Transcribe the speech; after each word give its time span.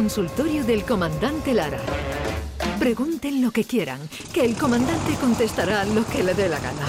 Consultorio 0.00 0.62
del 0.62 0.84
Comandante 0.84 1.54
Lara. 1.54 1.78
Pregunten 2.78 3.40
lo 3.40 3.50
que 3.50 3.64
quieran, 3.64 3.98
que 4.30 4.44
el 4.44 4.54
comandante 4.54 5.14
contestará 5.18 5.86
lo 5.86 6.04
que 6.06 6.22
le 6.22 6.34
dé 6.34 6.50
la 6.50 6.60
gana. 6.60 6.84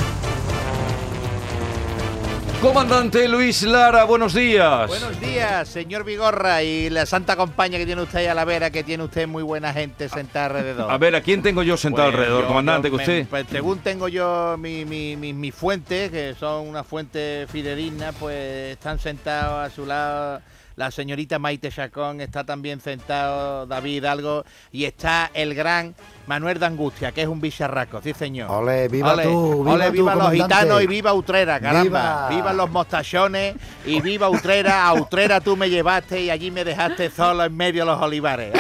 Comandante 2.62 3.30
Luis 3.30 3.64
Lara, 3.64 4.04
buenos 4.04 4.34
días. 4.34 4.90
Buenos 4.90 5.18
días, 5.22 5.70
señor 5.70 6.04
Vigorra 6.04 6.64
y 6.64 6.90
la 6.90 7.06
santa 7.06 7.38
compañía 7.38 7.80
que 7.80 7.86
tiene 7.86 8.02
usted 8.02 8.20
ahí 8.20 8.26
a 8.26 8.34
la 8.34 8.44
vera, 8.44 8.72
que 8.72 8.84
tiene 8.84 9.06
usted 9.06 9.26
muy 9.26 9.42
buena 9.42 9.72
gente 9.72 10.10
sentada 10.10 10.48
alrededor. 10.48 10.92
A 10.92 10.98
ver, 10.98 11.16
¿a 11.16 11.22
quién 11.22 11.42
tengo 11.42 11.64
yo 11.64 11.78
sentado 11.78 12.10
Pues 12.10 12.16
alrededor, 12.16 12.42
yo- 12.42 12.48
comandante, 12.50 12.90
yo 12.92 12.98
que 12.98 13.04
usted? 13.04 13.20
me- 13.22 13.26
pues 13.28 13.46
según 13.50 13.80
tengo 13.80 14.10
yo 14.10 14.58
mi, 14.60 14.84
mi, 14.84 15.16
mi, 15.16 15.32
mi 15.32 15.52
fuente, 15.54 16.12
que 16.12 16.36
son 16.38 16.68
una 16.68 16.84
fuente 16.84 17.48
fidedigna, 17.50 18.12
pues 18.12 18.74
están 18.74 19.00
sentados 19.00 19.72
a 19.72 19.74
su 19.74 19.86
lado 19.86 20.42
la 20.78 20.92
señorita 20.92 21.40
Maite 21.40 21.72
Chacón, 21.72 22.22
está 22.22 22.44
también 22.44 22.80
sentado 22.80 23.66
David 23.66 24.06
Algo 24.06 24.46
y 24.72 24.86
está 24.86 25.32
el 25.34 25.56
gran 25.56 25.96
Manuel 26.28 26.60
de 26.60 26.68
Angustia, 26.68 27.12
que 27.12 27.24
es 27.24 27.28
un 27.28 27.42
bicharraco, 27.42 28.00
sí 28.00 28.14
señor. 28.14 28.52
Ole, 28.52 28.88
viva 28.88 29.14
Ole, 29.14 29.24
tú, 29.24 29.64
viva 29.64 29.74
ole, 29.74 29.86
tú, 29.88 29.92
viva 29.94 30.16
los 30.16 30.32
gitanos 30.32 30.84
y 30.84 30.88
viva 30.88 31.14
Utrera, 31.14 31.60
caramba. 31.60 32.28
Viva. 32.28 32.30
Viva 32.30 32.54
los 32.54 32.70
mostachones 32.70 33.56
y 33.86 34.02
viva 34.02 34.30
Utrera. 34.30 34.88
A 34.88 34.94
Utrera 34.94 35.42
tú 35.42 35.58
me 35.58 35.68
llevaste 35.68 36.22
y 36.22 36.30
allí 36.30 36.52
me 36.52 36.64
dejaste 36.64 37.10
solo 37.10 37.44
en 37.44 37.58
medio 37.58 37.82
de 37.82 37.92
los 37.92 38.00
olivares. 38.00 38.54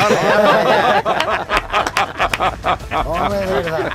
Ole, 3.05 3.45
verdad. 3.45 3.91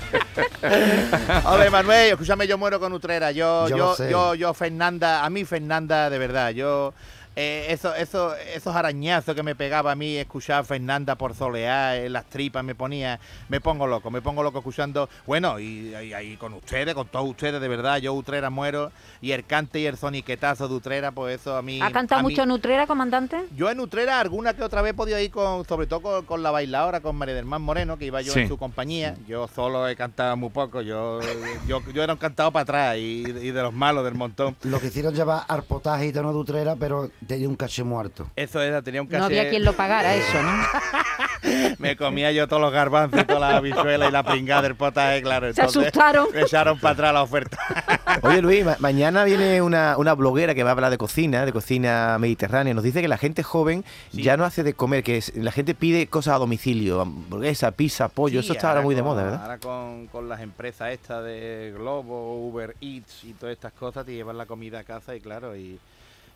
Ole, 1.46 1.70
Manuel, 1.70 2.12
escúchame, 2.12 2.46
yo 2.46 2.56
muero 2.56 2.78
con 2.78 2.92
Utrera. 2.92 3.32
Yo, 3.32 3.68
Yo 3.68 3.96
yo, 3.96 4.08
yo, 4.08 4.34
yo, 4.36 4.54
Fernanda, 4.54 5.24
a 5.24 5.30
mí 5.30 5.44
Fernanda, 5.44 6.08
de 6.08 6.18
verdad, 6.18 6.50
yo... 6.50 6.94
eh, 7.36 7.66
eso, 7.70 7.94
eso, 7.94 8.34
esos 8.36 8.74
arañazos 8.74 9.34
que 9.34 9.42
me 9.42 9.54
pegaba 9.54 9.92
a 9.92 9.94
mí 9.94 10.16
escuchar 10.16 10.60
a 10.60 10.64
Fernanda 10.64 11.14
por 11.16 11.34
solear, 11.34 11.96
en 11.96 12.12
las 12.12 12.26
tripas 12.26 12.62
me 12.64 12.74
ponía, 12.74 13.18
me 13.48 13.60
pongo 13.60 13.86
loco, 13.86 14.10
me 14.10 14.20
pongo 14.20 14.42
loco 14.42 14.58
escuchando, 14.58 15.08
bueno, 15.26 15.58
y 15.58 15.94
ahí 15.94 16.36
con 16.36 16.52
ustedes, 16.54 16.94
con 16.94 17.06
todos 17.08 17.28
ustedes, 17.28 17.60
de 17.60 17.68
verdad, 17.68 17.98
yo 17.98 18.12
Utrera 18.12 18.50
muero, 18.50 18.92
y 19.20 19.32
el 19.32 19.44
cante 19.46 19.80
y 19.80 19.86
el 19.86 19.96
soniquetazo 19.96 20.68
de 20.68 20.74
Utrera, 20.74 21.12
pues 21.12 21.40
eso 21.40 21.56
a 21.56 21.62
mí... 21.62 21.80
¿Ha 21.80 21.90
cantado 21.90 22.22
mí- 22.22 22.30
mucho 22.30 22.44
Nutrera, 22.46 22.86
comandante? 22.86 23.36
yo 23.56 23.70
en 23.70 23.80
Utrera 23.80 24.20
alguna 24.20 24.54
que 24.54 24.62
otra 24.62 24.82
vez 24.82 24.90
he 24.90 24.94
podido 24.94 25.18
ir 25.18 25.30
con, 25.30 25.64
sobre 25.64 25.86
todo 25.86 26.00
con, 26.02 26.24
con 26.26 26.42
la 26.42 26.50
bailadora, 26.50 27.00
con 27.00 27.16
María 27.16 27.34
del 27.34 27.44
Mar 27.46 27.60
Moreno, 27.60 27.96
que 27.96 28.06
iba 28.06 28.20
yo 28.20 28.32
Sí. 28.32 28.40
en 28.40 28.48
su 28.48 28.58
compañía. 28.58 29.16
Yo 29.26 29.48
solo 29.48 29.88
he 29.88 29.96
cantado 29.96 30.36
muy 30.36 30.50
poco, 30.50 30.82
yo, 30.82 31.20
yo, 31.66 31.80
yo 31.92 32.02
era 32.02 32.12
un 32.12 32.18
cantado 32.18 32.50
para 32.52 32.62
atrás 32.62 32.96
y, 32.96 33.22
y 33.26 33.50
de 33.50 33.62
los 33.62 33.72
malos 33.72 34.04
del 34.04 34.14
montón. 34.14 34.56
Lo 34.64 34.80
que 34.80 34.88
hicieron 34.88 35.14
llevar 35.14 35.44
al 35.48 35.62
potaje 35.64 36.06
y 36.06 36.12
tono 36.12 36.32
de 36.32 36.38
utrera, 36.38 36.76
pero 36.76 37.10
tenía 37.26 37.48
un 37.48 37.56
caché 37.56 37.82
muerto. 37.84 38.26
Eso 38.36 38.60
era, 38.60 38.82
tenía 38.82 39.02
un 39.02 39.08
No 39.08 39.24
había 39.24 39.48
quien 39.50 39.64
lo 39.64 39.72
pagara 39.74 40.14
eso, 40.14 40.42
¿no? 40.42 40.52
Me 41.78 41.96
comía 41.96 42.30
yo 42.32 42.46
todos 42.46 42.62
los 42.62 42.72
garbanzos, 42.72 43.26
toda 43.26 43.40
la 43.40 43.56
habichuela 43.56 44.08
y 44.08 44.12
la 44.12 44.22
pringada 44.22 44.62
del 44.62 44.76
potaje, 44.76 45.22
claro. 45.22 45.52
Se 45.52 45.60
asustaron. 45.62 46.28
Me 46.32 46.42
echaron 46.42 46.78
para 46.78 46.92
atrás 46.94 47.12
la 47.14 47.22
oferta. 47.22 47.58
Oye 48.22 48.40
Luis, 48.40 48.64
ma- 48.64 48.76
mañana 48.78 49.24
viene 49.24 49.60
una, 49.60 49.96
una 49.98 50.14
bloguera 50.14 50.54
que 50.54 50.62
va 50.62 50.70
a 50.70 50.72
hablar 50.72 50.90
de 50.90 50.98
cocina, 50.98 51.44
de 51.44 51.52
cocina 51.52 52.16
mediterránea. 52.20 52.74
Nos 52.74 52.84
dice 52.84 53.00
que 53.02 53.08
la 53.08 53.18
gente 53.18 53.42
joven 53.42 53.84
Sí. 54.12 54.22
ya 54.22 54.36
no 54.36 54.44
hace 54.44 54.62
de 54.62 54.74
comer, 54.74 55.02
que 55.02 55.16
es- 55.18 55.34
la 55.36 55.50
gente 55.52 55.74
pide 55.74 56.06
cosas 56.06 56.34
a 56.34 56.38
domicilio, 56.38 57.00
hamburguesa, 57.00 57.72
pizza, 57.72 58.08
pollo. 58.08 58.40
Sí, 58.40 58.46
Eso 58.46 58.52
está 58.54 58.68
ahora 58.70 58.82
muy 58.82 58.94
de 58.94 59.02
moda, 59.02 59.24
¿verdad? 59.24 59.42
Ahora 59.42 59.58
con, 59.58 60.06
con 60.08 60.28
las 60.28 60.40
empresas 60.40 60.92
estas 60.92 61.24
de 61.24 61.72
Globo, 61.76 62.46
Uber 62.46 62.76
Eats 62.80 63.24
y 63.24 63.32
todas 63.32 63.52
estas 63.54 63.72
cosas, 63.72 64.06
te 64.06 64.12
llevan 64.14 64.38
la 64.38 64.46
comida 64.46 64.78
a 64.80 64.84
casa 64.84 65.16
y 65.16 65.20
claro, 65.20 65.56
y, 65.56 65.78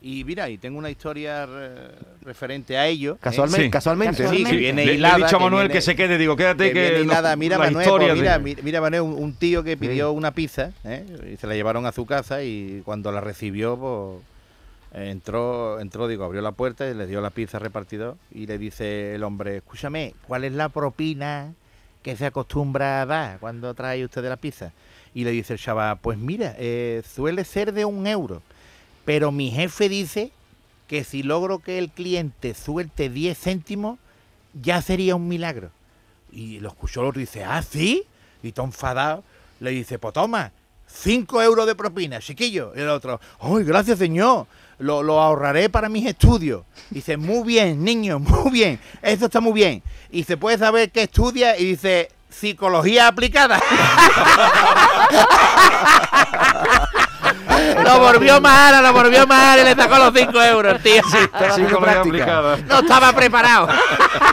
y 0.03 0.25
mira, 0.25 0.49
y 0.51 0.59
tengo 0.59 0.79
una 0.79 0.91
historia 0.91 1.47
re- 1.47 1.91
referente 2.23 2.77
a 2.77 2.87
ello. 2.87 3.15
¿eh? 3.15 3.19
Casualmente, 3.21 3.65
Sí. 3.65 3.71
casualmente. 3.71 4.29
Sí, 4.29 4.45
que 4.45 4.57
viene 4.57 4.83
Le, 4.83 4.87
le 4.87 4.93
he 4.93 4.95
hilada, 4.97 5.17
dicho 5.17 5.37
a 5.37 5.39
que 5.39 5.45
Manuel 5.45 5.63
viene- 5.69 5.75
que 5.75 5.81
se 5.81 5.97
quede, 5.97 6.19
digo, 6.19 6.37
quédate 6.37 6.73
que 6.73 6.75
que, 6.75 6.93
no- 6.99 7.05
hilada. 7.05 7.35
Mira, 7.37 7.59
la 7.59 7.65
Manuel, 7.65 7.85
historia 7.87 8.09
pues 8.09 8.21
mira, 8.21 8.39
de- 8.39 8.63
mira, 8.63 8.81
Manuel, 8.81 9.03
un, 9.03 9.13
un 9.15 9.35
tío 9.35 9.63
que 9.65 9.77
pidió 9.77 10.13
una 10.13 10.31
pizza 10.33 10.73
¿eh? 10.85 11.05
y 11.33 11.37
se 11.37 11.47
la 11.47 11.55
llevaron 11.55 11.87
a 11.87 11.93
su 11.93 12.07
casa 12.07 12.43
y 12.43 12.83
cuando 12.85 13.11
la 13.11 13.21
recibió, 13.21 13.77
pues 13.77 14.23
eh, 15.03 15.11
entró, 15.11 15.81
entró, 15.81 16.07
digo, 16.09 16.25
abrió 16.25 16.41
la 16.43 16.53
puerta 16.53 16.89
y 16.89 16.95
le 16.95 17.07
dio 17.07 17.21
la 17.21 17.31
pizza 17.31 17.59
repartidor 17.59 18.17
y 18.31 18.47
le 18.47 18.59
dice 18.59 19.15
el 19.15 19.25
hombre, 19.25 19.57
escúchame, 19.57 20.15
¿cuál 20.29 20.45
es 20.45 20.53
la 20.53 20.69
propina 20.69 21.53
que 22.03 22.17
se 22.17 22.27
acostumbra 22.27 23.03
a 23.03 23.07
dar 23.07 23.39
cuando 23.41 23.75
trae 23.75 24.05
usted 24.05 24.23
de 24.23 24.29
la 24.29 24.37
pizza? 24.37 24.73
Y 25.15 25.25
le 25.25 25.31
dice 25.31 25.55
el 25.55 25.59
chaval, 25.59 25.99
pues 26.01 26.19
mira, 26.19 26.55
eh, 26.59 27.03
suele 27.11 27.45
ser 27.45 27.73
de 27.73 27.85
un 27.87 28.07
euro, 28.07 28.43
pero 29.07 29.33
mi 29.33 29.51
jefe 29.51 29.89
dice 29.89 30.33
que 30.89 31.05
si 31.05 31.23
logro 31.23 31.61
que 31.61 31.79
el 31.79 31.91
cliente 31.91 32.55
suelte 32.55 33.09
10 33.09 33.39
céntimos, 33.39 33.99
ya 34.53 34.83
sería 34.83 35.15
un 35.15 35.29
milagro. 35.29 35.71
Y 36.33 36.59
lo 36.59 36.69
escuchó 36.69 37.09
el 37.09 37.17
y 37.17 37.21
dice, 37.21 37.45
¿ah, 37.45 37.63
sí? 37.63 38.05
Y 38.43 38.53
todo 38.53 38.67
enfadado 38.67 39.23
le 39.61 39.71
dice, 39.71 40.01
pues 40.01 40.13
toma, 40.13 40.51
5 40.89 41.41
euros 41.41 41.67
de 41.67 41.77
propina, 41.77 42.19
chiquillo. 42.19 42.73
Y 42.75 42.81
el 42.81 42.89
otro, 42.89 43.21
¡ay, 43.41 43.63
gracias 43.63 43.99
señor! 43.99 44.49
Lo, 44.79 45.05
lo 45.05 45.23
ahorraré 45.23 45.71
para 45.71 45.89
mis 45.89 46.05
estudios. 46.05 46.65
Dice, 46.91 47.17
muy 47.17 47.47
bien, 47.47 47.85
niño, 47.85 48.19
muy 48.19 48.51
bien. 48.51 48.81
Eso 49.03 49.27
está 49.27 49.41
muy 49.41 49.53
bien. 49.53 49.85
Y 50.11 50.25
se 50.25 50.37
puede 50.37 50.59
saber 50.59 50.91
qué 50.91 51.05
estudia 51.05 51.57
y 51.57 51.65
dice, 51.65 52.11
psicología 52.29 53.07
aplicada. 53.07 53.63
lo 57.85 57.99
volvió 57.99 58.41
mal, 58.41 58.83
lo 58.83 58.93
volvió 58.93 59.27
mal 59.27 59.59
y 59.61 59.65
le 59.65 59.75
sacó 59.75 59.99
los 59.99 60.13
5 60.15 60.43
euros, 60.43 60.83
tío. 60.83 61.03
Psicología 61.55 62.01
aplicada. 62.01 62.57
No 62.69 62.79
estaba 62.81 63.13
preparado. 63.13 63.69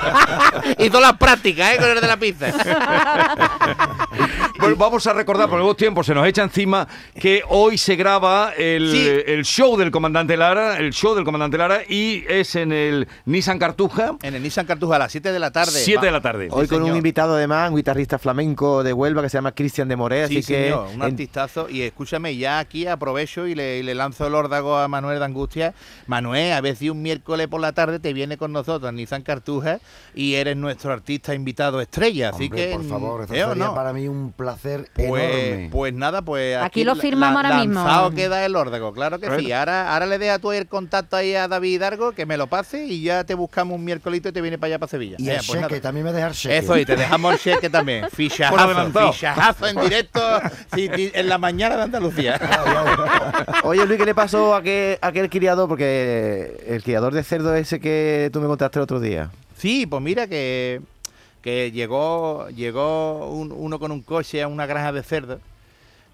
Hizo 0.78 1.00
las 1.00 1.14
prácticas, 1.14 1.74
¿eh? 1.74 1.78
Con 1.78 1.90
el 1.90 2.02
de 2.02 2.08
la 2.08 2.18
pizza. 2.18 2.48
Bueno, 4.64 4.78
vamos 4.78 5.06
a 5.08 5.14
recordar, 5.14 5.50
por 5.50 5.58
nuevos 5.58 5.76
tiempos 5.76 6.06
se 6.06 6.14
nos 6.14 6.26
echa 6.26 6.42
encima 6.44 6.88
que 7.20 7.44
hoy 7.50 7.78
se 7.78 7.98
graba 7.98 8.54
el, 8.58 8.92
Sí. 8.92 9.08
el 9.32 9.44
show 9.44 9.76
del 9.76 9.92
comandante 9.92 10.38
Lara, 10.38 10.78
el 10.78 10.94
show 10.94 11.14
del 11.16 11.26
comandante 11.26 11.58
Lara, 11.58 11.82
y 11.88 12.24
es 12.30 12.56
en 12.56 12.72
el 12.72 13.08
Nissan 13.26 13.60
Cartuja, 13.60 14.16
En 14.22 14.36
el 14.36 14.42
Nissan 14.42 14.66
Cartuja 14.66 14.96
a 14.96 15.00
las 15.00 15.12
7 15.12 15.34
de 15.34 15.40
la 15.40 15.52
tarde. 15.52 15.72
7 15.72 16.06
de 16.06 16.12
la 16.14 16.22
tarde. 16.22 16.48
Hoy 16.50 16.68
con 16.68 16.82
un 16.82 16.96
invitado 16.96 17.36
además, 17.36 17.72
un 17.72 17.76
guitarrista 17.76 18.18
flamenco 18.18 18.84
de 18.84 18.94
Huelva 18.94 19.22
que 19.22 19.30
se 19.30 19.38
llama 19.38 19.52
Cristian 19.52 19.90
de 19.90 19.98
Moré, 19.98 20.28
Sí, 20.30 20.38
así 20.38 20.48
que 20.48 20.64
señor, 20.64 20.86
un 20.88 20.94
en- 20.94 21.02
artistazo. 21.02 21.70
Y 21.70 21.82
escúchame, 21.82 22.38
ya 22.38 22.60
aquí 22.60 22.88
aprovecho 22.88 23.46
y 23.48 23.56
le, 23.56 23.80
y 23.80 23.84
le 23.84 23.94
lanzo 23.96 24.26
el 24.28 24.34
órdago 24.34 24.78
a 24.78 24.88
Manuel 24.88 25.20
de 25.20 25.26
Angustia. 25.26 25.74
Manuel, 26.08 26.54
a 26.54 26.62
ver 26.62 26.78
si 26.78 26.90
un 26.90 27.02
miércoles 27.02 27.50
por 27.50 27.60
la 27.60 27.74
tarde 27.74 28.00
te 28.00 28.14
viene 28.14 28.38
con 28.38 28.54
nosotros 28.54 28.88
a 28.88 28.94
Nissan 28.94 29.24
Cartuja 29.24 29.80
y 30.16 30.36
eres 30.36 30.56
nuestro 30.56 30.94
artista 30.94 31.36
invitado 31.36 31.82
estrella. 31.82 32.30
Así 32.30 32.46
Hombre, 32.46 32.68
que, 32.70 32.72
por 32.78 32.86
favor, 32.88 33.24
eso 33.24 33.34
¿eh 33.34 33.40
sería 33.46 33.56
no? 33.66 33.76
para 33.76 33.92
mí 33.92 34.08
un 34.08 34.32
placer 34.32 34.53
Pues, 34.62 34.86
enorme. 34.98 35.70
pues 35.72 35.94
nada, 35.94 36.22
pues 36.22 36.58
Aquí 36.58 36.84
lo 36.84 36.96
firmamos 36.96 37.44
ahora 37.44 37.58
mismo. 37.60 37.76
Lanzado 37.84 38.12
queda 38.12 38.46
el 38.46 38.56
órdago, 38.56 38.94
claro 38.94 39.20
que 39.20 39.30
sí. 39.40 39.52
Ahora, 39.52 39.94
ahora 39.94 40.06
le 40.06 40.18
deja 40.20 40.40
tú 40.40 40.52
el 40.52 40.68
contacto 40.68 41.16
ahí 41.16 41.36
a 41.36 41.48
David 41.48 41.74
Hidalgo, 41.76 42.12
que 42.14 42.26
me 42.26 42.38
lo 42.38 42.48
pase 42.48 42.86
y 42.86 43.02
ya 43.04 43.24
te 43.24 43.34
buscamos 43.36 43.76
un 43.78 43.84
miércoles 43.86 44.22
y 44.24 44.32
te 44.32 44.42
viene 44.42 44.58
para 44.58 44.68
allá 44.74 44.80
para 44.80 44.90
Sevilla. 44.90 45.18
y 45.20 45.28
Eh, 45.30 45.32
el 45.32 45.38
pues 45.38 45.48
cheque, 45.48 45.62
nada. 45.62 45.82
también 45.82 46.06
me 46.06 46.14
deja 46.14 46.28
el 46.28 46.34
cheque. 46.34 46.58
Eso, 46.58 46.78
y 46.78 46.86
te 46.86 46.96
dejamos 46.96 47.34
el 47.34 47.40
cheque 47.40 47.70
también. 47.70 48.08
Fichajazo, 48.14 48.92
fichajazo 49.12 49.68
en 49.68 49.80
directo 49.82 50.22
en 50.76 51.30
la 51.30 51.38
mañana 51.38 51.76
de 51.78 51.84
Andalucía. 51.84 52.40
Oye 53.64 53.86
Luis, 53.86 54.00
¿qué 54.00 54.06
le 54.06 54.16
pasó 54.16 54.54
a 54.56 54.58
aquel, 54.60 54.98
a 55.02 55.08
aquel 55.08 55.30
criador? 55.30 55.68
Porque 55.68 56.64
el 56.68 56.84
criador 56.84 57.14
de 57.14 57.24
cerdo 57.24 57.54
ese 57.56 57.80
que 57.80 58.30
tú 58.34 58.40
me 58.42 58.48
contaste 58.48 58.80
el 58.80 58.84
otro 58.84 59.00
día. 59.00 59.30
Sí, 59.58 59.86
pues 59.86 60.02
mira 60.02 60.28
que, 60.28 60.82
que 61.44 61.72
llegó, 61.72 62.48
llegó 62.50 63.30
un- 63.30 63.52
uno 63.52 63.78
con 63.78 63.92
un 63.92 64.02
coche 64.02 64.42
a 64.42 64.48
una 64.48 64.66
granja 64.66 64.92
de 64.92 65.04
cerdos 65.04 65.40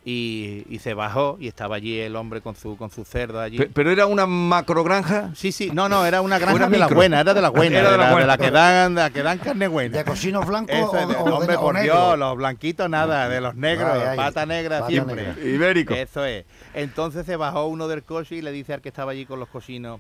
y, 0.06 0.66
y 0.70 0.80
se 0.80 0.94
bajó 0.94 1.38
y 1.40 1.48
estaba 1.48 1.76
allí 1.76 2.00
el 2.00 2.16
hombre 2.16 2.42
con 2.42 2.56
su, 2.56 2.78
con 2.78 2.90
su 2.90 3.04
cerdo 3.06 3.40
allí. 3.40 3.58
Pe- 3.58 3.70
Pero 3.72 3.92
era 3.92 4.06
una 4.08 4.26
macrogranja. 4.26 5.32
Sí, 5.36 5.52
sí, 5.52 5.70
no, 5.74 5.88
no, 5.90 6.06
era 6.06 6.22
una 6.22 6.40
granja 6.40 6.56
Era 6.56 6.70
de 6.70 6.78
la 6.80 6.86
micro. 6.86 6.96
buena, 6.96 7.20
era 7.20 7.34
de 7.34 7.42
la 7.42 7.50
buena, 7.52 7.78
Era 7.80 7.88
de, 7.90 7.92
de 7.92 7.98
la 7.98 8.04
la, 8.04 8.08
de 8.10 8.14
buena. 8.14 8.28
la 8.28 8.38
que 8.38 8.50
dan, 8.52 8.96
de 8.96 9.02
la 9.02 9.10
que 9.12 9.22
dan 9.24 9.38
carne 9.38 9.66
¿De 9.66 9.68
buena. 9.68 10.04
cocinos 10.06 10.48
blancos 10.48 10.76
Eso, 10.76 10.90
o, 10.92 10.98
es 10.98 11.08
de- 11.10 11.16
o 11.16 11.26
de- 11.26 11.32
hombre, 11.32 11.56
o 11.58 11.62
por 11.62 11.74
negro? 11.76 11.94
Dios, 11.94 12.18
los 12.20 12.38
blanquitos 12.38 12.90
nada, 12.90 13.30
de 13.30 13.42
los 13.42 13.56
negros, 13.56 13.92
Ay, 13.94 14.02
ay, 14.12 14.18
pata 14.18 14.46
negra 14.46 14.78
pata 14.80 14.90
siempre. 14.90 15.16
negra. 15.16 15.44
Ibérico. 15.48 15.94
Eso 15.94 16.26
es. 16.26 16.46
Entonces 16.74 17.26
se 17.26 17.36
bajó 17.36 17.68
uno 17.68 17.88
del 17.88 18.04
coche 18.04 18.36
y 18.38 18.42
le 18.42 18.52
dice 18.52 18.74
al 18.74 18.82
que 18.82 18.90
estaba 18.90 19.12
allí 19.12 19.26
con 19.28 19.40
los 19.40 19.50
cocinos, 19.50 20.00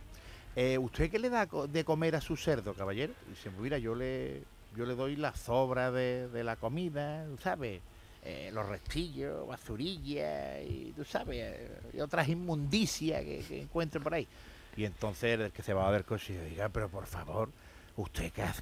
eh, 0.55 0.77
¿usted 0.79 1.11
qué 1.11 1.19
le 1.19 1.29
da 1.29 1.47
de 1.69 1.83
comer 1.83 2.15
a 2.15 2.21
su 2.21 2.35
cerdo, 2.37 2.73
caballero? 2.73 3.13
Y 3.27 3.31
dice, 3.31 3.51
mira, 3.61 3.77
yo 3.77 3.93
le, 3.95 4.41
yo 4.75 4.85
le 4.85 4.95
doy 4.95 5.15
la 5.15 5.35
sobra 5.35 5.91
de, 5.91 6.27
de 6.29 6.43
la 6.43 6.55
comida, 6.55 7.25
¿sabes? 7.41 7.81
Eh, 8.23 8.51
los 8.53 8.67
restillos, 8.67 9.47
basurilla 9.47 10.61
y, 10.61 10.93
tú 10.95 11.05
sabes, 11.05 11.37
eh, 11.37 11.71
y 11.93 12.01
otras 12.01 12.27
inmundicias 12.27 13.21
que, 13.23 13.67
que 13.71 13.99
por 13.99 14.13
ahí. 14.13 14.27
Y 14.75 14.85
entonces 14.85 15.39
el 15.39 15.51
que 15.51 15.63
se 15.63 15.73
va 15.73 15.91
del 15.91 16.03
coche 16.03 16.39
diga, 16.45 16.69
pero 16.69 16.89
por 16.89 17.05
favor, 17.05 17.49
usted 17.95 18.31
que, 18.31 18.43
ha- 18.43 18.53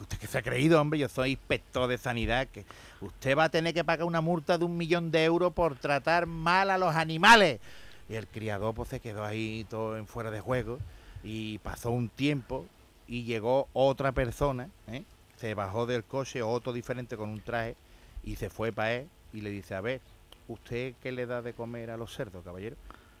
usted 0.00 0.18
que 0.18 0.26
se 0.26 0.38
ha 0.38 0.42
creído, 0.42 0.80
hombre, 0.80 0.98
yo 1.00 1.08
soy 1.08 1.32
inspector 1.32 1.88
de 1.88 1.98
sanidad, 1.98 2.46
que 2.48 2.64
usted 3.00 3.36
va 3.36 3.44
a 3.44 3.48
tener 3.48 3.74
que 3.74 3.84
pagar 3.84 4.06
una 4.06 4.20
multa 4.20 4.56
de 4.56 4.64
un 4.64 4.76
millón 4.76 5.10
de 5.10 5.24
euros 5.24 5.52
por 5.52 5.76
tratar 5.76 6.26
mal 6.26 6.70
a 6.70 6.78
los 6.78 6.94
animales. 6.94 7.60
Y 8.08 8.14
el 8.14 8.26
criador 8.26 8.74
pues 8.74 8.88
se 8.88 9.00
quedó 9.00 9.24
ahí 9.24 9.66
todo 9.68 9.96
en 9.96 10.06
fuera 10.06 10.30
de 10.30 10.40
juego 10.40 10.78
y 11.24 11.58
pasó 11.58 11.90
un 11.90 12.08
tiempo 12.08 12.66
y 12.78 12.82
y 13.08 13.24
llegó 13.24 13.68
otra 13.74 14.12
persona, 14.12 14.70
¿eh? 14.86 15.02
Se 15.42 15.54
bajó 15.54 15.86
del 15.86 16.04
coche, 16.04 16.40
otro 16.40 16.72
diferente 16.72 17.16
con 17.16 17.28
un 17.28 17.40
traje, 17.40 17.74
y 18.22 18.36
se 18.36 18.48
fue 18.48 18.70
para 18.70 18.92
él 18.92 19.08
y 19.32 19.40
le 19.40 19.50
dice, 19.50 19.74
a 19.74 19.80
ver, 19.80 20.00
¿usted 20.46 20.94
qué 21.02 21.10
le 21.10 21.26
da 21.26 21.42
de 21.42 21.52
comer 21.52 21.90
a 21.90 21.96
los 21.96 22.14
cerdos, 22.14 22.44
caballero? 22.44 22.76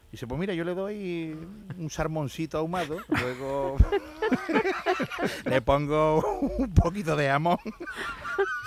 Y 0.06 0.12
dice, 0.12 0.28
pues 0.28 0.38
mira, 0.38 0.54
yo 0.54 0.62
le 0.62 0.72
doy 0.76 1.36
un 1.76 1.90
salmoncito 1.90 2.58
ahumado, 2.58 2.98
luego 3.08 3.76
le 5.46 5.62
pongo 5.62 6.38
un 6.58 6.72
poquito 6.72 7.16
de 7.16 7.26
jamón, 7.26 7.58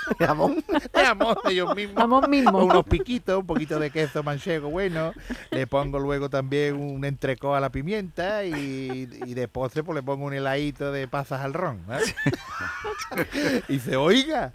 Jamón. 0.20 0.64
jamón 0.94 1.36
de 1.46 1.54
ellos 1.54 1.76
mismos. 1.76 1.96
Vamos 1.96 2.28
mismo. 2.28 2.64
unos 2.64 2.86
piquitos, 2.86 3.40
un 3.40 3.46
poquito 3.46 3.80
de 3.80 3.92
queso 3.92 4.24
manchego 4.24 4.70
bueno, 4.70 5.14
le 5.52 5.68
pongo 5.68 6.00
luego 6.00 6.30
también 6.30 6.76
un 6.76 7.04
entrecó 7.06 7.56
a 7.56 7.60
la 7.60 7.70
pimienta 7.72 8.44
y, 8.46 9.10
y 9.26 9.34
de 9.34 9.48
postre 9.48 9.84
pues 9.84 9.96
le 9.96 10.04
pongo 10.04 10.26
un 10.26 10.34
heladito 10.34 10.92
de 10.92 11.08
pasas 11.08 11.42
al 11.42 11.54
ron. 11.54 11.82
¿eh? 11.90 13.64
y 13.70 13.74
dice, 13.74 13.96
oiga, 13.96 14.54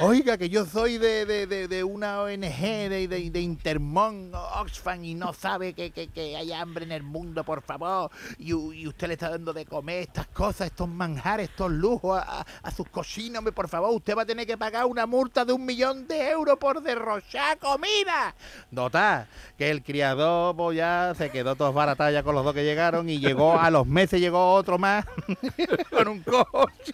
oiga, 0.00 0.36
que 0.38 0.48
yo 0.48 0.64
soy 0.66 0.98
de, 0.98 1.26
de- 1.26 1.46
de- 1.46 1.68
de 1.68 1.84
una 1.84 2.20
ONG 2.22 2.40
de, 2.60 3.08
de, 3.08 3.30
de 3.30 3.40
Intermón, 3.40 4.32
Oxfam, 4.34 5.04
y 5.04 5.14
no 5.14 5.32
sabe 5.32 5.72
que, 5.74 5.90
que- 5.90 6.08
que 6.08 6.36
hay 6.36 6.52
hambre 6.52 6.84
en 6.84 6.92
el 6.92 7.02
mundo, 7.02 7.44
por 7.44 7.62
favor, 7.62 8.10
y, 8.38 8.52
usted 8.86 9.08
le 9.08 9.14
está 9.14 9.30
dando 9.30 9.52
de 9.52 9.64
comer 9.64 10.02
estas 10.02 10.26
cosas, 10.28 10.66
estos 10.68 10.88
manjares, 10.88 11.48
estos 11.50 11.70
lujos 11.70 12.18
a, 12.18 12.40
a- 12.40 12.46
a 12.62 12.70
sus 12.70 12.88
cocinas, 12.88 13.42
por 13.54 13.68
favor, 13.68 13.90
usted 13.94 14.16
va 14.16 14.22
a 14.22 14.26
tener 14.26 14.46
que 14.46 14.56
pagar 14.58 14.86
una 14.92 15.06
multa 15.06 15.46
de 15.46 15.54
un 15.54 15.64
millón 15.64 16.06
de 16.06 16.28
euros 16.30 16.58
por 16.58 16.82
derrochar 16.82 17.56
comida. 17.56 18.34
Nota 18.70 19.26
que 19.56 19.70
el 19.70 19.82
criador 19.82 20.54
pues, 20.54 20.76
ya 20.76 21.14
se 21.16 21.30
quedó 21.30 21.56
todos 21.56 21.72
baratados 21.72 22.12
ya 22.12 22.22
con 22.22 22.34
los 22.34 22.44
dos 22.44 22.52
que 22.52 22.62
llegaron 22.62 23.08
y 23.08 23.18
llegó 23.18 23.58
a 23.58 23.70
los 23.70 23.86
meses 23.86 24.20
llegó 24.20 24.52
otro 24.52 24.76
más 24.76 25.06
con 25.90 26.08
un 26.08 26.22
coche. 26.22 26.92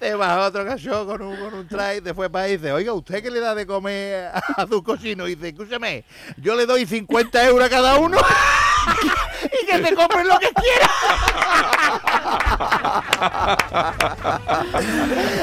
Se 0.00 0.14
bajó 0.16 0.40
otro 0.46 0.66
cachorro 0.66 1.06
con 1.06 1.22
un, 1.22 1.36
con 1.36 1.54
un 1.54 1.68
traje, 1.68 2.02
se 2.02 2.14
fue 2.14 2.28
para 2.28 2.48
y 2.48 2.56
dice, 2.56 2.72
oiga, 2.72 2.92
¿usted 2.94 3.22
qué 3.22 3.30
le 3.30 3.38
da 3.38 3.54
de 3.54 3.64
comer 3.64 4.32
a, 4.34 4.66
sus 4.66 4.82
cocinos? 4.82 5.28
Y 5.28 5.36
dice, 5.36 5.50
escúchame, 5.50 6.04
yo 6.36 6.56
le 6.56 6.66
doy 6.66 6.84
50 6.84 7.46
euros 7.46 7.64
a 7.64 7.70
cada 7.70 7.96
uno 7.98 8.18
que 9.70 9.86
se 9.86 9.94
compren 9.94 10.28
lo 10.28 10.38
que 10.38 10.50
quieran. 10.52 10.90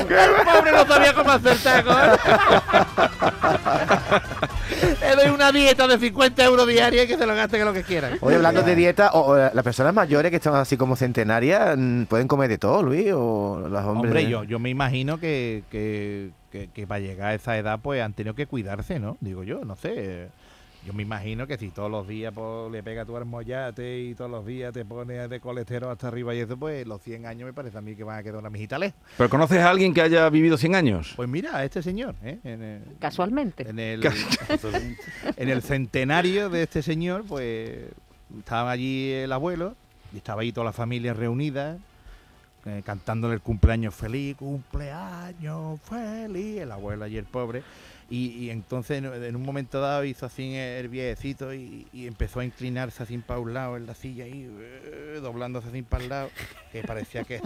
El 0.09 0.45
pobre 0.45 0.71
no 0.71 0.85
sabía 0.85 1.13
cómo 1.13 1.31
hacer 1.31 1.57
taco. 1.57 1.91
¿eh? 1.91 2.17
Le 5.01 5.15
doy 5.15 5.29
una 5.33 5.51
dieta 5.51 5.87
de 5.87 5.97
50 5.97 6.43
euros 6.43 6.67
diaria 6.67 7.03
y 7.03 7.07
que 7.07 7.17
se 7.17 7.25
lo 7.25 7.35
gaste 7.35 7.57
que 7.57 7.65
lo 7.65 7.73
que 7.73 7.83
quieran. 7.83 8.17
Oye, 8.21 8.35
hablando 8.35 8.61
de 8.63 8.75
dieta, 8.75 9.11
o, 9.13 9.31
o 9.31 9.37
las 9.37 9.63
personas 9.63 9.93
mayores 9.93 10.29
que 10.31 10.37
están 10.37 10.55
así 10.55 10.77
como 10.77 10.95
centenarias, 10.95 11.75
mm, 11.77 12.03
¿pueden 12.03 12.27
comer 12.27 12.49
de 12.49 12.57
todo, 12.57 12.83
Luis? 12.83 13.11
O 13.13 13.67
los 13.69 13.83
hombres. 13.85 14.11
Hombre, 14.11 14.29
yo, 14.29 14.43
yo 14.43 14.59
me 14.59 14.69
imagino 14.69 15.19
que, 15.19 15.63
que, 15.71 16.31
que, 16.51 16.69
que 16.69 16.87
para 16.87 16.99
llegar 16.99 17.29
a 17.29 17.33
esa 17.33 17.57
edad 17.57 17.79
pues 17.81 18.01
han 18.01 18.13
tenido 18.13 18.35
que 18.35 18.45
cuidarse, 18.47 18.99
¿no? 18.99 19.17
Digo 19.21 19.43
yo, 19.43 19.63
no 19.65 19.75
sé. 19.75 20.29
Yo 20.87 20.93
me 20.93 21.03
imagino 21.03 21.45
que 21.47 21.57
si 21.57 21.69
todos 21.69 21.91
los 21.91 22.07
días 22.07 22.33
pues, 22.33 22.71
le 22.71 22.81
pega 22.81 23.03
tu 23.03 23.17
armollate 23.17 23.99
y 24.03 24.15
todos 24.15 24.31
los 24.31 24.45
días 24.45 24.71
te 24.71 24.85
pones 24.85 25.29
de 25.29 25.41
colesterol 25.41 25.91
hasta 25.91 26.07
arriba 26.07 26.33
y 26.33 26.39
eso, 26.39 26.55
pues 26.55 26.87
los 26.87 27.01
100 27.01 27.25
años 27.25 27.45
me 27.45 27.51
parece 27.51 27.77
a 27.77 27.81
mí 27.81 27.93
que 27.93 28.05
van 28.05 28.19
a 28.19 28.23
quedar 28.23 28.37
una 28.37 28.49
mijita 28.49 28.79
lejos. 28.79 28.97
¿Pero 29.17 29.29
conoces 29.29 29.59
a 29.59 29.69
alguien 29.69 29.93
que 29.93 29.99
haya 29.99 30.29
vivido 30.29 30.57
100 30.57 30.75
años? 30.75 31.11
Pues 31.17 31.27
mira, 31.27 31.57
a 31.57 31.65
este 31.65 31.83
señor, 31.83 32.15
¿eh? 32.23 32.39
En 32.45 32.63
el, 32.63 32.83
Casualmente. 32.99 33.67
en 33.67 33.79
el, 33.79 34.01
en 35.35 35.49
el 35.49 35.61
centenario 35.61 36.49
de 36.49 36.63
este 36.63 36.81
señor, 36.81 37.25
pues 37.27 37.89
estaba 38.39 38.71
allí 38.71 39.11
el 39.11 39.33
abuelo 39.33 39.75
y 40.13 40.17
estaba 40.17 40.43
ahí 40.43 40.53
toda 40.53 40.67
la 40.67 40.73
familia 40.73 41.13
reunida 41.13 41.79
eh, 42.65 42.81
cantándole 42.85 43.33
el 43.33 43.41
cumpleaños 43.41 43.93
feliz, 43.93 44.35
cumpleaños 44.37 45.79
feliz, 45.81 46.61
el 46.61 46.71
abuelo 46.71 47.07
y 47.07 47.17
el 47.17 47.25
pobre. 47.25 47.63
Y, 48.09 48.49
entonces 48.51 49.03
en, 49.03 49.35
un 49.35 49.41
momento 49.41 49.81
dado 49.81 50.05
hizo 50.05 50.25
así 50.25 50.55
el 50.55 50.87
viejecito 50.87 51.53
y, 51.53 51.87
empezó 51.93 52.39
a 52.39 52.45
inclinarse 52.45 53.03
así 53.03 53.17
para 53.17 53.39
un 53.39 53.53
lado 53.53 53.75
en 53.75 53.85
la 53.85 53.95
silla 53.95 54.25
y 54.25 54.49
eh, 54.49 55.19
doblándose 55.21 55.67
así 55.67 55.81
para 55.81 56.03
el 56.03 56.09
lado, 56.09 56.29
que 56.71 56.83
parecía 56.83 57.23
que, 57.25 57.41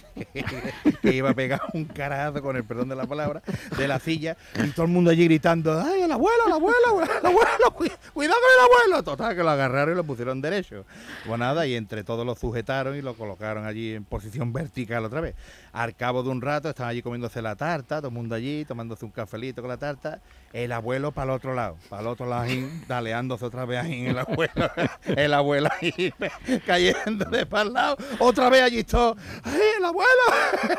iba 1.03 1.31
a 1.31 1.33
pegar 1.33 1.61
un 1.73 1.85
carajo 1.85 2.41
con 2.41 2.55
el 2.55 2.63
perdón 2.63 2.89
de 2.89 2.95
la 2.95 3.07
palabra, 3.07 3.41
de 3.75 3.87
la 3.87 3.99
silla, 3.99 4.37
y 4.63 4.69
todo 4.69 4.85
el 4.85 4.91
mundo 4.91 5.09
allí 5.09 5.25
gritando, 5.25 5.79
¡ay, 5.81 6.03
el 6.03 6.11
abuelo, 6.11 6.45
el 6.45 6.53
abuelo, 6.53 7.01
el 7.01 7.25
abuelo, 7.25 7.71
cu- 7.75 7.85
cuidado 8.13 8.39
con 8.39 8.51
el 8.53 8.65
abuelo! 8.65 9.03
Total, 9.03 9.35
que 9.35 9.43
lo 9.43 9.49
agarraron 9.49 9.93
y 9.93 9.97
lo 9.97 10.03
pusieron 10.03 10.41
derecho. 10.41 10.85
Pues 11.25 11.39
nada, 11.39 11.65
y 11.65 11.75
entre 11.75 12.03
todos 12.03 12.23
lo 12.25 12.35
sujetaron 12.35 12.95
y 12.95 13.01
lo 13.01 13.15
colocaron 13.15 13.65
allí 13.65 13.95
en 13.95 14.03
posición 14.03 14.53
vertical 14.53 15.05
otra 15.05 15.21
vez. 15.21 15.35
Al 15.73 15.95
cabo 15.95 16.21
de 16.21 16.29
un 16.29 16.41
rato 16.41 16.69
estaban 16.69 16.91
allí 16.91 17.01
comiéndose 17.01 17.41
la 17.41 17.55
tarta, 17.55 17.97
todo 17.97 18.09
el 18.09 18.13
mundo 18.13 18.35
allí, 18.35 18.63
tomándose 18.65 19.05
un 19.05 19.11
cafelito 19.11 19.61
con 19.61 19.69
la 19.69 19.77
tarta, 19.77 20.21
el 20.53 20.71
abuelo 20.71 21.11
para 21.11 21.31
el 21.31 21.37
otro 21.37 21.53
lado, 21.53 21.77
para 21.89 22.01
el 22.01 22.07
otro 22.07 22.25
lado 22.25 22.45
daleándose 22.87 23.45
otra 23.45 23.65
vez 23.65 23.83
ahí 23.83 24.07
el 24.07 24.17
abuelo, 24.17 24.71
el 25.05 25.33
abuelo 25.33 25.69
ahí 25.79 26.13
cayendo 26.65 27.25
de 27.25 27.45
para 27.45 27.63
el 27.63 27.73
lado, 27.73 27.97
otra 28.19 28.49
vez 28.49 28.63
allí 28.63 28.83
todo, 28.83 29.15
¡ay, 29.43 29.61
el 29.77 29.85
abuelo, 29.85 30.09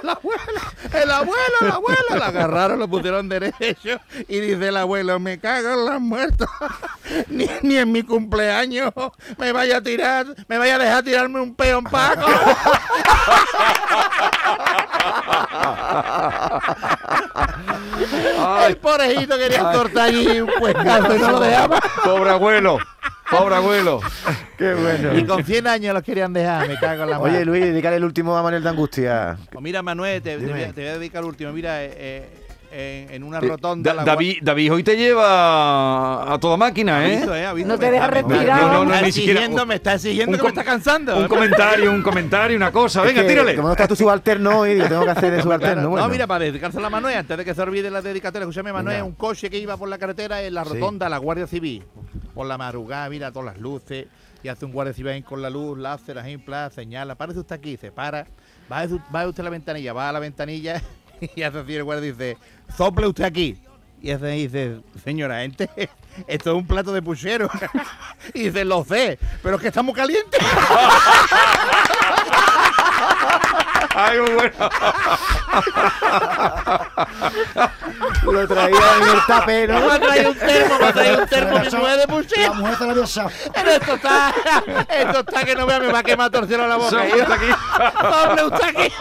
el 0.03 0.09
abuelo, 0.09 0.61
el 0.93 1.11
abuelo, 1.11 1.57
el 1.61 1.71
abuelo! 1.71 2.17
Lo 2.17 2.25
agarraron, 2.25 2.79
lo 2.79 2.89
pusieron 2.89 3.29
derecho 3.29 4.01
y 4.29 4.41
dice 4.41 4.69
el 4.69 4.77
abuelo, 4.77 5.19
me 5.19 5.39
cago 5.39 5.71
en 5.71 5.85
los 5.85 6.01
muertos, 6.01 6.49
ni, 7.29 7.49
ni 7.63 7.77
en 7.77 7.93
mi 7.93 8.03
cumpleaños 8.03 8.93
me 9.39 9.53
vaya 9.53 9.79
a 9.79 9.83
tirar, 9.83 10.27
me 10.49 10.59
vaya 10.59 10.77
a 10.77 10.79
dejar 10.79 11.05
tirarme 11.05 11.41
un 11.41 11.55
peón 11.55 11.85
paco. 11.85 12.27
El 18.93 18.99
porejito 18.99 19.39
quería 19.39 19.73
cortar 19.73 20.09
allí 20.09 20.41
un 20.41 20.51
puescazo 20.59 21.17
y 21.17 21.19
no 21.19 21.31
lo 21.33 21.41
dejaba. 21.41 21.81
Pobre 22.05 22.31
abuelo, 22.31 22.79
pobre 23.31 23.55
abuelo. 23.55 24.01
Qué 24.59 24.75
bueno. 24.75 25.17
Y 25.17 25.25
con 25.25 25.45
100 25.45 25.67
años 25.67 25.95
los 25.95 26.03
querían 26.03 26.33
dejar, 26.33 26.69
me 26.69 26.79
cago 26.79 27.05
en 27.05 27.11
la 27.11 27.19
Oye, 27.21 27.39
mano. 27.39 27.45
Luis, 27.47 27.65
dedícale 27.65 27.97
el 27.97 28.05
último 28.05 28.37
a 28.37 28.43
Manuel 28.43 28.63
de 28.63 28.69
Angustia. 28.69 29.39
Pues 29.51 29.63
mira, 29.63 29.83
Manuel, 29.83 30.21
te, 30.23 30.37
te 30.37 30.47
voy, 30.47 30.63
a, 30.63 30.73
te 30.73 30.83
voy 30.83 30.91
a 30.91 30.99
dedicar 30.99 31.23
el 31.23 31.29
último. 31.29 31.53
Mira, 31.53 31.83
eh, 31.85 31.93
eh, 31.95 32.42
en, 32.73 33.11
en 33.11 33.23
una 33.23 33.39
rotonda. 33.41 33.91
Da- 33.91 33.97
la 33.97 34.05
David, 34.05 34.39
David 34.43 34.73
hoy 34.73 34.83
te 34.83 34.97
lleva 34.97 36.33
a 36.33 36.39
toda 36.41 36.57
máquina, 36.57 37.07
¿eh? 37.07 37.17
Aviso, 37.19 37.35
eh, 37.35 37.47
aviso, 37.47 37.69
No 37.69 37.79
te 37.79 37.91
deja 37.91 38.07
respirar. 38.07 38.63
me- 38.63 38.69
No, 38.69 38.73
no, 38.73 38.85
me 38.85 38.95
está 38.95 39.07
ni 39.07 39.13
siquiera- 39.13 39.41
exigiendo, 39.41 39.67
me 39.67 39.75
está 39.75 39.95
exigiendo 39.95 40.33
un 40.33 40.37
que 40.39 40.43
me 40.43 40.49
está 40.49 40.65
cansando. 40.65 41.17
Un 41.17 41.29
comentario, 41.29 41.91
un 41.91 42.03
comentario, 42.03 42.57
una 42.57 42.73
cosa. 42.73 43.03
Venga, 43.03 43.21
Es 43.21 43.27
que, 43.27 43.33
tírale. 43.33 43.55
Como 43.55 43.69
no 43.69 43.73
está 43.73 43.87
tu 43.87 43.97
subalterno 43.97 44.61
hoy, 44.61 44.75
digo, 44.75 44.87
tengo 44.89 45.05
que 45.05 45.11
hacer 45.11 45.33
de 45.33 45.43
subalterno. 45.43 45.89
Bueno. 45.91 46.07
No, 46.07 46.13
mira, 46.13 46.27
para 46.27 46.45
dedicársela 46.45 46.87
a 46.87 46.91
Manuel, 46.91 47.17
antes 47.19 47.37
de 47.37 47.45
que 47.45 47.55
se 47.55 47.63
olvide 47.63 47.91
la 47.91 48.01
dedicatoria, 48.03 48.45
escúchame, 48.45 48.73
Manuel, 48.73 49.03
un 49.03 49.13
coche 49.13 49.51
que 49.51 49.59
iba 49.59 49.77
por 49.77 49.89
la 49.89 49.99
carretera 49.99 50.43
en 50.43 50.55
la 50.55 50.65
Sí. 50.65 50.71
rotonda, 50.75 51.09
la 51.09 51.19
Guardia 51.19 51.47
Civil, 51.47 51.85
por 52.35 52.47
la 52.47 52.57
madrugada, 52.59 53.09
mira 53.11 53.31
todas 53.33 53.47
las 53.55 53.59
luces, 53.59 54.07
y 54.43 54.49
hace 54.49 54.65
un 54.65 54.73
Guardia 54.73 54.95
Civil 54.95 55.23
con 55.25 55.43
la 55.43 55.51
luz, 55.51 55.79
láser, 55.79 56.21
plan, 56.45 56.71
señala, 56.71 57.15
párese 57.15 57.41
usted 57.41 57.55
aquí, 57.57 57.77
se 57.77 57.93
para, 57.93 58.27
va, 58.71 58.85
va 59.15 59.27
usted 59.29 59.41
a 59.41 59.45
la 59.45 59.51
ventanilla, 59.51 59.93
va 59.93 60.09
a 60.09 60.13
la 60.13 60.19
ventanilla, 60.19 60.83
y 61.37 61.43
hace 61.43 61.59
así 61.59 61.75
el 61.75 61.85
Guardia 61.85 62.13
dice, 62.13 62.37
sople 62.77 63.07
usted 63.07 63.25
aquí. 63.25 63.59
Y 64.01 64.11
hace 64.11 64.27
dice, 64.29 64.81
señora, 65.05 65.41
gente, 65.41 65.71
esto 66.27 66.51
es 66.51 66.57
un 66.57 66.67
plato 66.67 66.93
de 66.93 67.03
puchero. 67.03 67.49
y 68.35 68.45
dice, 68.45 68.65
lo 68.65 68.85
sé, 68.85 69.19
pero 69.43 69.57
es 69.57 69.63
que 69.63 69.69
está 69.69 69.83
muy 69.83 69.95
caliente. 69.95 70.39
Ay, 73.95 74.19
muy 74.21 74.31
bueno. 74.31 74.55
Lo 78.23 78.49
traía 78.49 78.97
en 78.97 79.09
el 79.09 79.27
tapero. 79.27 79.81
Me 79.81 79.93
ha 79.93 80.01
traído 80.01 80.31
un 80.31 80.39
termo, 80.39 80.79
me 80.79 80.87
ha 80.87 80.93
traído 80.93 81.19
un 81.19 81.29
termo, 81.29 81.59
mi 81.59 81.71
mujer 81.71 81.99
de 81.99 82.07
puchero. 82.07 82.55
La 82.55 82.55
mujer 82.55 82.79
te 82.79 82.85
la 82.85 82.91
había 82.93 83.05
echado. 83.05 83.31
Pero 83.53 83.71
esto 83.71 83.95
está, 83.95 84.35
esto 84.89 85.21
está 85.21 85.45
que 85.45 85.55
no 85.55 85.67
vea, 85.67 85.79
me 85.79 85.93
va 85.93 85.99
a 85.99 86.03
quemar 86.03 86.31
torcero 86.31 86.67
la 86.67 86.77
boca. 86.77 86.91
Sobre 86.91 87.23
hasta 87.23 87.35
aquí. 87.35 87.47
Doble 88.03 88.45
usted 88.45 88.67
aquí. 88.69 88.93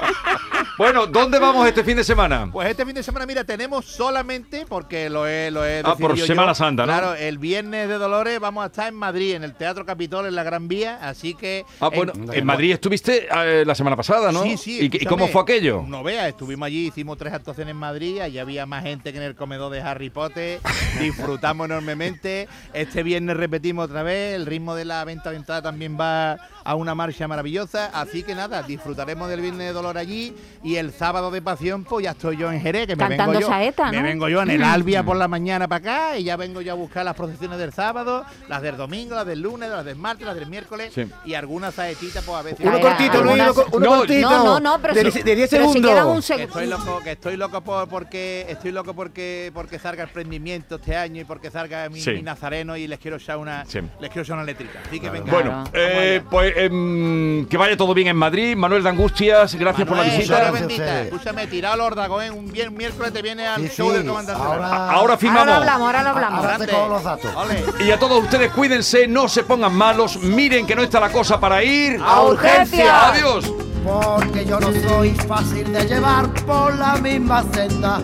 Bueno, 0.78 1.06
¿dónde 1.06 1.38
vamos 1.38 1.68
este 1.68 1.84
fin 1.84 1.98
de 1.98 2.04
semana? 2.04 2.50
Pues 2.52 2.70
este 2.70 2.86
fin 2.86 2.96
de 2.96 3.04
semana, 3.04 3.26
mira, 3.26 3.44
tenemos 3.44 3.86
solamente, 3.86 4.66
porque 4.68 5.10
lo 5.10 5.28
he, 5.28 5.52
lo 5.52 5.64
he 5.66 5.82
Ah, 5.84 5.96
por 5.96 6.18
Semana 6.18 6.56
Santa, 6.56 6.84
¿no? 6.84 6.88
Claro, 6.88 7.14
el 7.14 7.38
viernes 7.38 7.88
de 7.88 7.98
Dolores 7.98 8.40
vamos 8.40 8.64
a 8.64 8.68
estar 8.68 8.88
en 8.88 8.96
Madrid, 8.96 9.36
en 9.36 9.44
el 9.44 9.54
Teatro 9.54 9.86
Capitol, 9.86 10.26
en 10.26 10.34
la 10.34 10.44
Gran 10.44 10.68
Vía, 10.68 10.98
así 11.02 11.36
que... 11.36 11.66
Ah, 11.80 11.90
en- 11.92 11.98
bueno, 11.98 12.14
en 12.34 12.46
Madrid 12.46 12.72
estuviste 12.72 13.28
eh, 13.32 13.64
la 13.66 13.76
semana 13.76 13.96
pasada, 13.96 14.32
¿no? 14.32 14.42
Sí, 14.44 14.58
sí. 14.58 14.80
¿Y, 14.82 14.86
escúchame, 14.86 15.10
cómo 15.10 15.28
fue 15.28 15.42
aquello? 15.42 15.84
No 15.88 16.02
veas, 16.04 16.30
estuvimos 16.30 16.66
allí, 16.66 16.88
hicimos 16.88 17.18
tres 17.18 17.34
actuaciones 17.34 17.72
en 17.72 17.78
Madrid, 17.78 18.20
allí 18.20 18.40
había 18.40 18.66
más 18.66 18.84
gente 18.84 19.12
que 19.12 19.18
en 19.20 19.24
el 19.26 19.36
comedor 19.36 19.72
de 19.72 19.82
Harry 19.82 20.10
Potter, 20.10 20.62
disfrutamos 21.00 21.66
enormemente. 21.66 22.48
Este 22.74 23.04
viernes 23.04 23.38
repetimos 23.38 23.86
otra 23.86 24.02
vez, 24.04 24.36
el 24.36 24.46
ritmo 24.48 24.74
de 24.74 24.86
la 24.86 25.04
venta 25.06 25.30
de 25.30 25.36
entrada 25.36 25.62
también 25.62 25.98
va 26.00 26.38
a 26.64 26.76
una 26.76 26.96
marcha 26.96 27.28
maravillosa, 27.28 27.88
así 27.94 28.24
que 28.24 28.34
nada, 28.36 28.64
disfrutaremos 28.64 29.30
del 29.30 29.42
viernes 29.42 29.68
de 29.68 29.74
dolor 29.74 29.98
allí. 29.98 30.34
Y 30.64 30.76
el 30.76 30.94
sábado 30.94 31.32
de 31.32 31.42
pasión, 31.42 31.84
pues 31.84 32.04
ya 32.04 32.12
estoy 32.12 32.38
yo 32.38 32.52
en 32.52 32.62
Jerez, 32.62 32.86
que 32.86 32.96
me 32.96 33.00
Cantando 33.08 33.32
vengo 33.34 33.42
yo. 33.42 33.48
saeta, 33.48 33.90
Me 33.92 33.98
¿no? 33.98 34.04
vengo 34.04 34.30
yo 34.30 34.44
en 34.44 34.52
el 34.52 34.64
Albia 34.64 35.02
por 35.02 35.18
la 35.18 35.28
mañana 35.28 35.68
para 35.68 35.80
acá 36.12 36.18
y 36.20 36.24
ya 36.26 36.38
vengo 36.38 36.62
yo 36.62 36.74
a 36.74 36.76
buscar 36.76 37.04
las 37.04 37.16
procesiones 37.16 37.58
del 37.58 37.74
sábado, 37.74 38.24
las 38.48 38.62
del 38.62 38.78
domingo, 38.78 39.16
las 39.16 39.26
del 39.26 39.42
lunes, 39.42 39.70
las 39.72 39.84
del 39.84 39.96
martes, 39.96 40.26
las 40.28 40.36
del 40.36 40.46
miércoles 40.46 40.92
Sí. 40.94 41.08
y 41.26 41.34
algunas 41.34 41.74
saetitas, 41.74 42.24
pues 42.24 42.38
a 42.46 42.56
si 42.56 42.64
Uno 42.68 42.80
cortito, 42.80 43.24
Luis, 43.24 43.34
uno, 43.42 43.54
uno 43.72 43.80
No, 43.90 43.96
cortito. 43.98 44.30
No, 44.30 44.44
no, 44.44 44.60
no, 44.60 44.80
pero, 44.82 44.94
de, 44.94 45.12
si, 45.12 45.24
de 45.24 45.36
10 45.36 45.50
pero 45.50 45.64
si 45.66 45.70
segundos. 45.74 45.92
queda 45.92 46.06
un 46.06 46.22
segundo. 46.22 46.48
estoy 46.50 46.68
loco, 46.68 47.00
que 47.04 47.12
estoy 47.12 47.38
loco 47.38 47.62
por, 47.62 47.88
porque 47.90 48.46
estoy 48.48 48.72
loco 48.72 48.94
porque 48.94 49.50
porque 49.56 49.80
salga 49.80 50.04
el 50.04 50.10
prendimiento 50.10 50.76
este 50.76 50.96
año 50.96 51.22
y 51.22 51.26
porque 51.26 51.50
salga 51.50 51.90
mi, 51.90 52.00
Sí. 52.02 52.12
mi 52.12 52.22
nazareno 52.22 52.78
y 52.78 52.88
les 52.88 53.00
quiero 53.00 53.18
echar 53.18 53.38
una 53.38 53.66
Sí. 53.66 53.80
les 54.00 54.10
quiero 54.12 54.22
echar 54.22 54.36
una 54.36 54.46
letrita. 54.46 54.80
Así 54.88 55.00
que 55.00 55.10
venga. 55.10 55.32
Bueno, 55.32 55.64
eh, 55.74 56.22
pues 56.30 56.54
em, 56.56 57.48
que 57.48 57.58
vaya 57.58 57.76
todo 57.76 57.96
bien 57.96 58.10
en 58.10 58.16
Madrid. 58.16 58.56
Manuel 58.56 58.84
de 58.84 58.90
Angustias, 58.90 59.56
gracias 59.56 59.88
por 59.88 59.98
la 59.98 60.04
Manuel, 60.04 60.20
visita. 60.20 60.51
Bendita, 60.60 60.84
usted. 60.84 61.06
escúchame, 61.06 61.48
tirado 61.48 61.76
el 61.76 61.82
órdago, 61.82 62.22
¿eh? 62.22 62.32
Un 62.32 62.52
bien 62.52 62.74
miércoles 62.76 63.14
te 63.14 63.22
viene 63.22 63.48
al 63.48 63.62
Sí, 63.62 63.76
show 63.78 63.90
sí, 63.90 63.98
del 63.98 64.08
comandante. 64.08 64.42
Ahora, 64.42 64.68
Ahora 64.68 64.92
Ahora 64.92 65.18
firmamos. 65.18 65.48
lo 65.48 65.54
hablamos, 65.54 65.82
ahora 65.88 66.04
lo 66.04 66.10
hablamos. 66.10 66.46
Ahora 66.46 66.58
te 66.58 66.72
los 66.72 67.04
datos. 67.04 67.36
Ole. 67.36 67.64
Y 67.86 67.92
a 67.92 68.00
todos 68.00 68.24
ustedes 68.24 68.52
cuídense, 68.52 69.08
no 69.08 69.28
se 69.28 69.44
pongan 69.44 69.74
malos, 69.74 70.18
miren 70.18 70.66
que 70.66 70.76
no 70.76 70.82
está 70.84 71.00
la 71.00 71.10
cosa 71.12 71.40
para 71.40 71.64
ir. 71.64 72.00
¡A 72.04 72.22
urgencia! 72.22 73.08
Adiós. 73.10 73.52
Porque 73.84 74.46
yo 74.46 74.60
no 74.60 74.68
soy 74.88 75.12
fácil 75.12 75.74
de 75.74 75.86
llevar 75.86 76.32
por 76.46 76.76
la 76.78 76.96
misma 76.98 77.44
senda. 77.52 78.02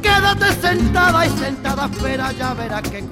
Quédate 0.00 0.52
sentada 0.60 1.26
y 1.26 1.30
sentada, 1.30 1.86
espera, 1.92 2.32
ya 2.32 2.54
verás 2.54 2.82
que 2.82 3.04